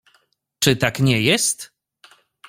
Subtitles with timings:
[0.63, 1.73] "Czy tak nie jest?"